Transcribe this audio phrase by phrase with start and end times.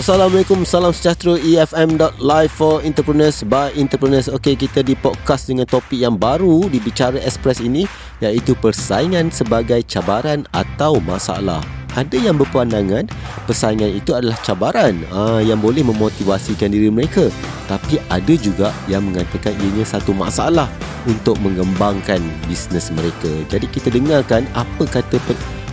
[0.00, 4.32] Assalamualaikum, salam sejahtera EFM.live for entrepreneurs by entrepreneurs.
[4.32, 7.84] Okey, kita di podcast dengan topik yang baru di Bicara Express ini
[8.24, 11.60] iaitu persaingan sebagai cabaran atau masalah.
[12.00, 13.12] Ada yang berpandangan
[13.44, 17.28] persaingan itu adalah cabaran aa, yang boleh memotivasikan diri mereka.
[17.68, 20.72] Tapi ada juga yang mengatakan ianya satu masalah
[21.04, 23.28] untuk mengembangkan bisnes mereka.
[23.52, 25.20] Jadi kita dengarkan apa kata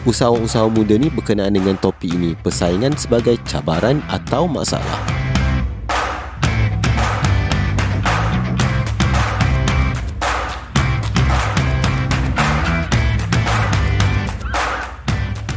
[0.07, 2.33] usahawan-usahawan muda ni berkenaan dengan topik ini.
[2.39, 5.27] Persaingan sebagai cabaran atau masalah.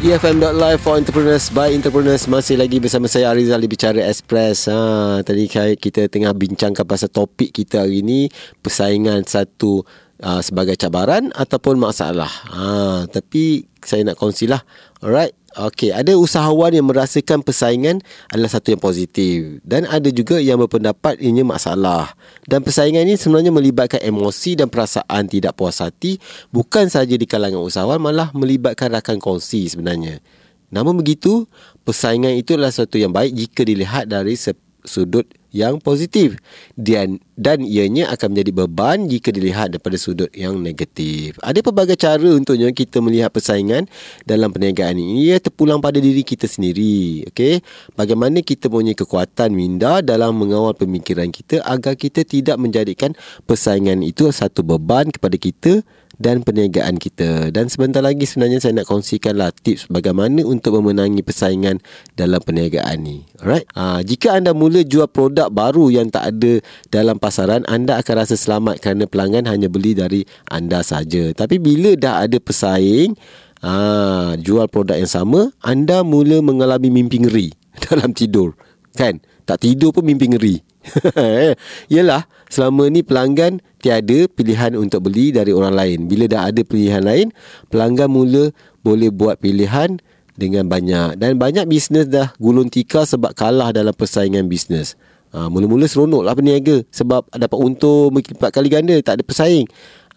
[0.01, 2.25] EFM.live for entrepreneurs by entrepreneurs.
[2.25, 4.65] Masih lagi bersama saya Arizal di Bicara Express.
[4.73, 5.45] Ha, tadi
[5.77, 8.33] kita tengah bincangkan pasal topik kita hari ini
[8.65, 9.85] persaingan satu
[10.23, 12.31] uh, sebagai cabaran ataupun masalah.
[12.53, 14.63] Ha, tapi saya nak kongsilah.
[15.01, 15.37] Alright.
[15.51, 17.99] Okey, ada usahawan yang merasakan persaingan
[18.31, 22.15] adalah satu yang positif dan ada juga yang berpendapat ianya masalah.
[22.47, 26.23] Dan persaingan ini sebenarnya melibatkan emosi dan perasaan tidak puas hati
[26.55, 30.23] bukan sahaja di kalangan usahawan malah melibatkan rakan kongsi sebenarnya.
[30.71, 31.51] Namun begitu,
[31.83, 34.39] persaingan itu adalah satu yang baik jika dilihat dari
[34.87, 36.39] sudut yang positif
[36.79, 41.41] dan dan ianya akan menjadi beban jika dilihat daripada sudut yang negatif.
[41.41, 43.89] Ada pelbagai cara untuknya kita melihat persaingan
[44.29, 45.31] dalam perniagaan ini.
[45.31, 47.25] Ia terpulang pada diri kita sendiri.
[47.33, 47.65] Okey,
[47.97, 53.17] bagaimana kita punya kekuatan minda dalam mengawal pemikiran kita agar kita tidak menjadikan
[53.49, 55.81] persaingan itu satu beban kepada kita
[56.21, 57.49] dan perniagaan kita.
[57.49, 61.81] Dan sebentar lagi sebenarnya saya nak kongsikanlah tips bagaimana untuk memenangi persaingan
[62.15, 63.25] dalam perniagaan ni.
[63.41, 63.65] Alright.
[63.73, 66.61] Ha, jika anda mula jual produk baru yang tak ada
[66.93, 71.33] dalam pasaran, anda akan rasa selamat kerana pelanggan hanya beli dari anda saja.
[71.33, 73.17] Tapi bila dah ada pesaing,
[73.65, 77.49] ha, jual produk yang sama, anda mula mengalami mimpi ngeri
[77.89, 78.53] dalam tidur.
[78.93, 79.25] Kan?
[79.49, 80.70] Tak tidur pun mimpi ngeri.
[81.93, 85.99] Yelah, selama ni pelanggan tiada pilihan untuk beli dari orang lain.
[86.09, 87.33] Bila dah ada pilihan lain,
[87.69, 90.01] pelanggan mula boleh buat pilihan
[90.41, 91.21] dengan banyak.
[91.21, 94.97] Dan banyak bisnes dah gulung tikar sebab kalah dalam persaingan bisnes.
[95.31, 99.69] Ha, mula-mula seronok lah peniaga sebab dapat untung empat kali ganda, tak ada pesaing.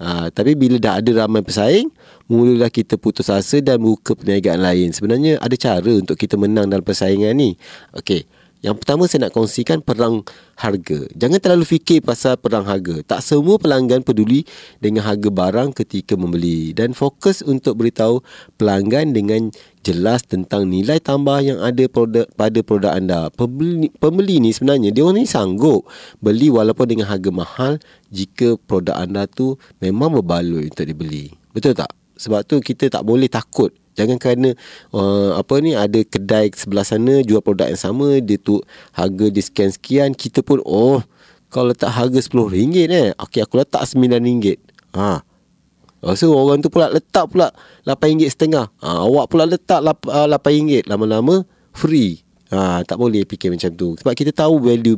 [0.02, 1.86] Ha, tapi bila dah ada ramai pesaing,
[2.26, 4.90] mulalah kita putus asa dan buka perniagaan lain.
[4.90, 7.54] Sebenarnya ada cara untuk kita menang dalam persaingan ni.
[7.94, 8.26] Okey.
[8.64, 10.24] Yang pertama saya nak kongsikan perang
[10.56, 11.04] harga.
[11.20, 13.04] Jangan terlalu fikir pasal perang harga.
[13.04, 14.48] Tak semua pelanggan peduli
[14.80, 18.24] dengan harga barang ketika membeli dan fokus untuk beritahu
[18.56, 19.52] pelanggan dengan
[19.84, 23.28] jelas tentang nilai tambah yang ada produk pada produk anda.
[23.36, 25.84] Pembeli, pembeli ni sebenarnya dia orang ni sanggup
[26.24, 27.84] beli walaupun dengan harga mahal
[28.16, 31.36] jika produk anda tu memang berbaloi untuk dibeli.
[31.52, 32.03] Betul tak?
[32.18, 34.50] Sebab tu kita tak boleh takut Jangan kerana
[34.90, 38.58] uh, apa ni ada kedai sebelah sana jual produk yang sama dia tu
[38.94, 41.02] harga dia sekian-sekian kita pun oh
[41.54, 44.58] kalau letak harga RM10 eh okey aku letak RM9.
[44.98, 45.22] Ha.
[46.18, 47.54] So orang tu pula letak pula
[47.86, 48.82] RM8.5.
[48.82, 52.23] Ha awak pula letak RM8 uh, lama-lama free.
[52.54, 53.98] Ha, tak boleh fikir macam tu.
[53.98, 54.94] Sebab kita tahu value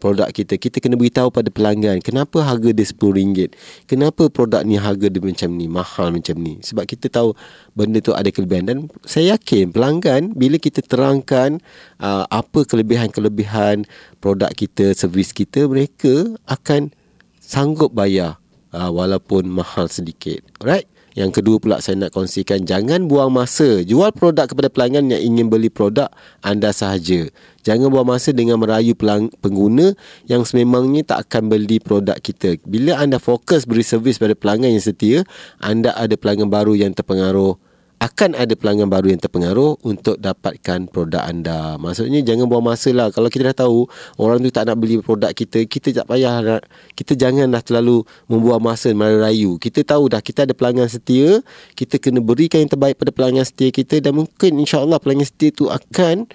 [0.00, 0.56] produk kita.
[0.56, 3.52] Kita kena beritahu pada pelanggan Kenapa harga dia RM10
[3.84, 6.64] Kenapa produk ni harga dia macam ni Mahal macam ni?
[6.64, 7.36] Sebab kita tahu
[7.76, 8.64] benda tu ada kelebihan.
[8.64, 11.60] Dan saya yakin pelanggan Bila kita terangkan
[12.00, 13.84] uh, Apa kelebihan-kelebihan
[14.24, 16.88] produk kita, servis kita Mereka akan
[17.36, 18.40] sanggup bayar
[18.72, 20.40] uh, Walaupun mahal sedikit.
[20.64, 25.22] Alright yang kedua pula saya nak kongsikan jangan buang masa jual produk kepada pelanggan yang
[25.22, 26.10] ingin beli produk
[26.42, 27.30] anda sahaja.
[27.64, 29.94] Jangan buang masa dengan merayu pelang- pengguna
[30.28, 32.60] yang sememangnya tak akan beli produk kita.
[32.66, 35.18] Bila anda fokus beri servis pada pelanggan yang setia,
[35.62, 37.56] anda ada pelanggan baru yang terpengaruh
[38.04, 41.80] akan ada pelanggan baru yang terpengaruh untuk dapatkan produk anda.
[41.80, 43.08] Maksudnya jangan buang masa lah.
[43.08, 43.88] Kalau kita dah tahu
[44.20, 48.60] orang tu tak nak beli produk kita, kita tak payah nak, kita janganlah terlalu membuang
[48.60, 49.56] masa merayu.
[49.56, 51.40] Kita tahu dah kita ada pelanggan setia,
[51.72, 55.72] kita kena berikan yang terbaik pada pelanggan setia kita dan mungkin insya-Allah pelanggan setia tu
[55.72, 56.28] akan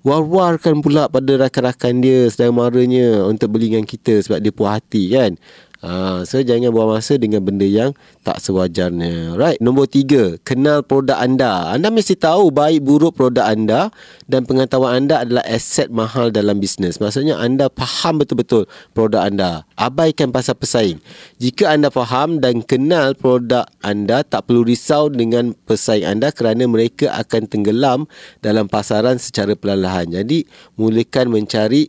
[0.00, 5.12] war-warkan pula pada rakan-rakan dia sedang marahnya untuk beli dengan kita sebab dia puas hati
[5.12, 5.36] kan.
[5.80, 9.32] Ha, so jangan buang masa dengan benda yang tak sewajarnya.
[9.40, 9.56] Right.
[9.64, 11.72] Nombor tiga, kenal produk anda.
[11.72, 13.88] Anda mesti tahu baik buruk produk anda
[14.28, 17.00] dan pengetahuan anda adalah aset mahal dalam bisnes.
[17.00, 19.64] Maksudnya anda faham betul-betul produk anda.
[19.80, 21.00] Abaikan pasal pesaing.
[21.40, 27.08] Jika anda faham dan kenal produk anda, tak perlu risau dengan pesaing anda kerana mereka
[27.16, 28.04] akan tenggelam
[28.44, 30.12] dalam pasaran secara perlahan-lahan.
[30.12, 30.44] Jadi,
[30.76, 31.88] mulakan mencari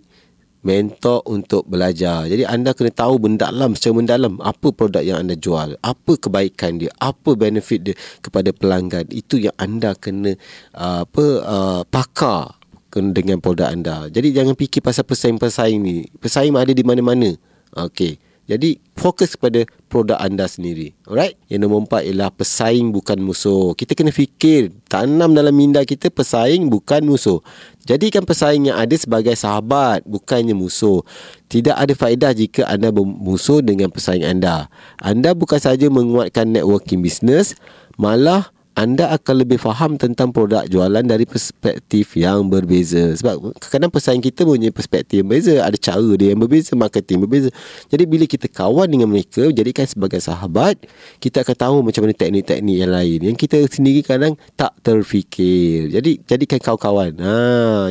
[0.62, 2.30] mentor untuk belajar.
[2.30, 6.94] Jadi anda kena tahu mendalam secara mendalam apa produk yang anda jual, apa kebaikan dia,
[7.02, 9.10] apa benefit dia kepada pelanggan.
[9.10, 10.38] Itu yang anda kena
[10.78, 12.58] uh, apa uh, pakar
[12.92, 14.12] dengan produk anda.
[14.12, 16.06] Jadi jangan fikir pasal pesaing-pesaing ni.
[16.20, 17.32] Pesaing ada di mana-mana.
[17.72, 18.31] Okey.
[18.50, 20.92] Jadi fokus kepada produk anda sendiri.
[21.06, 21.38] Alright?
[21.48, 23.78] Yang nombor empat ialah pesaing bukan musuh.
[23.78, 27.40] Kita kena fikir, tanam dalam minda kita pesaing bukan musuh.
[27.86, 31.06] Jadikan pesaing yang ada sebagai sahabat, bukannya musuh.
[31.48, 34.68] Tidak ada faedah jika anda bermusuh dengan pesaing anda.
[35.02, 37.58] Anda bukan saja menguatkan networking business,
[37.98, 43.12] malah anda akan lebih faham tentang produk jualan dari perspektif yang berbeza.
[43.20, 45.60] Sebab kadang-kadang pesaing kita punya perspektif yang berbeza.
[45.60, 47.50] Ada cara dia yang berbeza, marketing berbeza.
[47.92, 50.80] Jadi bila kita kawan dengan mereka, jadikan sebagai sahabat,
[51.20, 53.20] kita akan tahu macam mana teknik-teknik yang lain.
[53.34, 55.92] Yang kita sendiri kadang tak terfikir.
[55.92, 57.12] Jadi jadikan kawan-kawan.
[57.20, 57.36] Ha,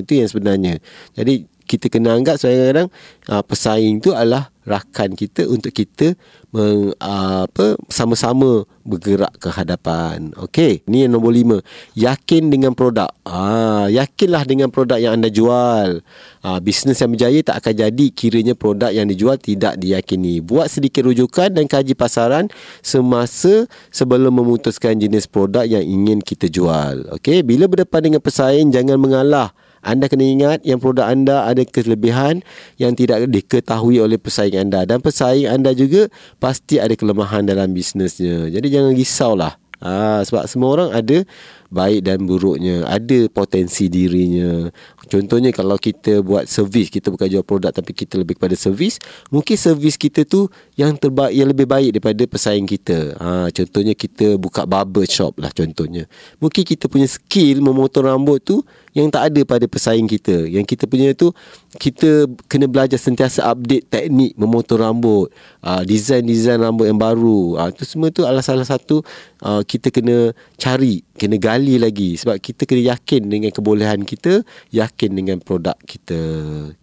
[0.01, 0.81] itu yang sebenarnya.
[1.13, 2.91] Jadi kita kena anggap kadang-kadang
[3.31, 6.19] uh, pesaing tu adalah rakan kita untuk kita
[6.53, 10.35] meng, uh, apa sama-sama bergerak ke hadapan.
[10.35, 11.59] Okey, ni yang nombor lima.
[11.95, 13.09] Yakin dengan produk.
[13.23, 16.03] Ah, yakinlah dengan produk yang anda jual.
[16.43, 20.43] Ah, bisnes yang berjaya tak akan jadi kiranya produk yang dijual tidak diyakini.
[20.43, 22.51] Buat sedikit rujukan dan kaji pasaran
[22.83, 27.07] semasa sebelum memutuskan jenis produk yang ingin kita jual.
[27.17, 29.55] Okey, bila berdepan dengan pesaing jangan mengalah.
[29.81, 32.45] Anda kena ingat yang produk anda ada kelebihan
[32.77, 38.53] yang tidak diketahui oleh pesaing anda dan pesaing anda juga pasti ada kelemahan dalam bisnesnya.
[38.53, 39.55] Jadi jangan risaulah.
[39.81, 41.25] Ha, sebab semua orang ada
[41.71, 42.85] baik dan buruknya.
[42.85, 44.69] Ada potensi dirinya.
[45.11, 49.03] Contohnya kalau kita buat servis kita bukan jual produk tapi kita lebih kepada servis
[49.35, 50.47] mungkin servis kita tu
[50.79, 53.19] yang terbaik yang lebih baik daripada pesaing kita.
[53.19, 56.07] Ha, contohnya kita buka barber shop lah contohnya.
[56.39, 58.63] Mungkin kita punya skill memotong rambut tu
[58.95, 60.47] yang tak ada pada pesaing kita.
[60.47, 61.31] Yang kita punya tu
[61.79, 65.31] kita kena belajar sentiasa update teknik memotong rambut.
[65.63, 67.59] Uh, design-design rambut yang baru.
[67.59, 69.03] Uh, tu semua tu adalah salah satu
[69.43, 72.17] uh, kita kena cari kena gali lagi.
[72.17, 74.41] Sebab kita kena yakin dengan kebolehan kita
[74.73, 76.17] yakin dengan produk kita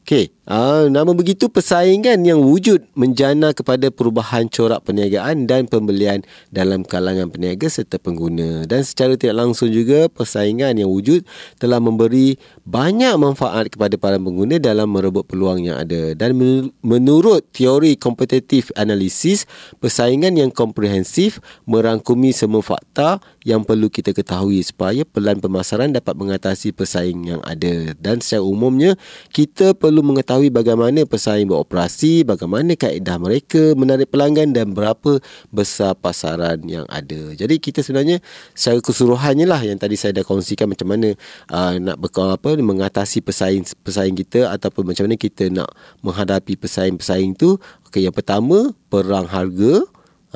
[0.08, 0.32] okey.
[0.48, 6.24] Uh, nama begitu persaingan yang wujud menjana kepada perubahan corak perniagaan dan pembelian
[6.56, 8.64] dalam kalangan peniaga serta pengguna.
[8.64, 11.28] Dan secara tidak langsung juga persaingan yang wujud
[11.60, 16.16] telah memberi banyak manfaat kepada para pengguna dalam merebut peluang yang ada.
[16.16, 16.40] Dan
[16.80, 19.44] menurut teori kompetitif analisis
[19.84, 26.72] persaingan yang komprehensif merangkumi semua fakta yang perlu kita ketahui supaya pelan pemasaran dapat mengatasi
[26.72, 27.92] pesaing yang ada.
[28.00, 28.96] Dan secara umumnya
[29.36, 36.64] kita perlu mengetahui bagaimana pesaing beroperasi bagaimana kaedah mereka menarik pelanggan dan berapa besar pasaran
[36.66, 37.34] yang ada.
[37.36, 38.24] Jadi kita sebenarnya
[38.58, 41.14] secara keseluruhannya lah yang tadi saya dah kongsikan macam mana
[41.52, 45.70] uh, nak berkau apa mengatasi pesaing pesaing kita ataupun macam mana kita nak
[46.02, 47.58] menghadapi pesaing-pesaing tu.
[47.90, 49.84] Okey yang pertama perang harga.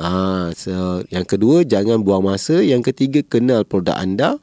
[0.00, 4.40] Ha, so, yang kedua jangan buang masa, yang ketiga kenal produk anda,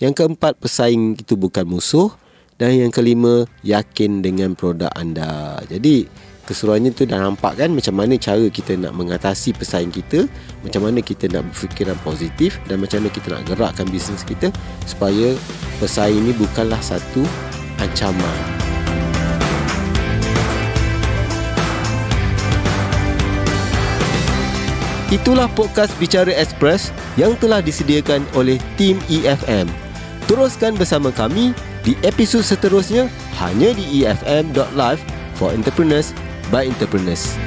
[0.00, 2.10] yang keempat pesaing itu bukan musuh
[2.56, 5.60] dan yang kelima yakin dengan produk anda.
[5.68, 6.08] Jadi
[6.48, 10.24] keseluruhannya tu dah nampak kan macam mana cara kita nak mengatasi pesaing kita,
[10.64, 14.48] macam mana kita nak berfikiran positif dan macam mana kita nak gerakkan bisnes kita
[14.88, 15.36] supaya
[15.82, 17.22] pesaing ini bukanlah satu
[17.76, 18.40] ancaman.
[25.06, 29.70] Itulah podcast Bicara Express yang telah disediakan oleh tim EFM.
[30.26, 31.54] Teruskan bersama kami
[31.86, 33.06] di episod seterusnya
[33.38, 34.98] hanya di efm.live
[35.38, 36.10] for entrepreneurs
[36.50, 37.38] by entrepreneurs.